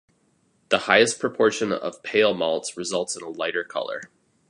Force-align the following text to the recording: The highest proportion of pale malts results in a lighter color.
The 0.69 0.79
highest 0.89 1.19
proportion 1.19 1.71
of 1.71 2.01
pale 2.01 2.33
malts 2.33 2.75
results 2.75 3.15
in 3.15 3.21
a 3.21 3.29
lighter 3.29 3.63
color. 3.63 4.01